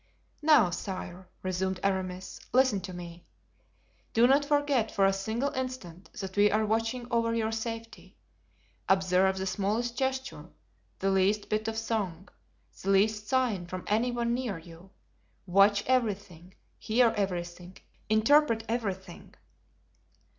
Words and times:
"Now, 0.41 0.71
sire," 0.71 1.29
resumed 1.43 1.79
Aramis, 1.83 2.39
"listen 2.53 2.81
to 2.81 2.91
me. 2.91 3.27
Do 4.15 4.25
not 4.25 4.43
forget 4.43 4.89
for 4.89 5.05
a 5.05 5.13
single 5.13 5.51
instant 5.51 6.11
that 6.13 6.35
we 6.35 6.49
are 6.49 6.65
watching 6.65 7.05
over 7.11 7.35
your 7.35 7.51
safety; 7.51 8.17
observe 8.89 9.37
the 9.37 9.45
smallest 9.45 9.95
gesture, 9.95 10.49
the 10.97 11.11
least 11.11 11.49
bit 11.49 11.67
of 11.67 11.77
song, 11.77 12.29
the 12.81 12.89
least 12.89 13.27
sign 13.27 13.67
from 13.67 13.83
any 13.85 14.09
one 14.11 14.33
near 14.33 14.57
you; 14.57 14.89
watch 15.45 15.83
everything, 15.85 16.55
hear 16.79 17.13
everything, 17.15 17.77
interpret 18.09 18.63
everything." 18.67 19.35